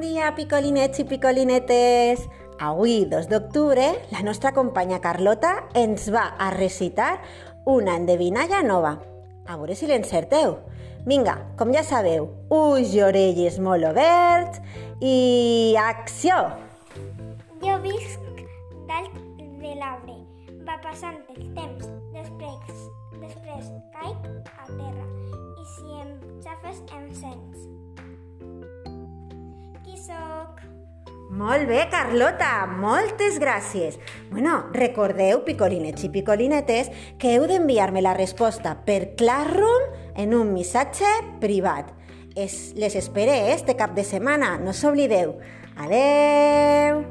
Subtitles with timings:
[0.00, 2.22] dia, picolinets i picolinetes!
[2.58, 7.20] Avui, 2 d'octubre, la nostra companya Carlota ens va a recitar
[7.66, 8.96] una endevinalla nova.
[9.46, 10.56] A veure si l'encerteu.
[11.04, 14.58] Vinga, com ja sabeu, ulls i orelles molt oberts
[15.04, 16.34] i acció!
[17.60, 18.24] Jo visc
[18.88, 19.12] dalt
[19.60, 20.16] de l'arbre,
[20.64, 21.84] va passant el temps,
[22.16, 22.88] després,
[23.20, 25.06] després caic a terra
[25.60, 27.87] i si em xafes em sents.
[30.48, 30.60] Sóc?
[31.30, 33.98] Molt bé, Carlota, moltes gràcies.
[34.30, 36.88] Bueno, recordeu, picolinets i picolinetes,
[37.20, 41.10] que heu d'enviar-me la resposta per Classroom en un missatge
[41.42, 41.92] privat.
[42.34, 45.36] Es, les esperé este cap de setmana, no s'oblideu.
[45.76, 47.04] Adeu!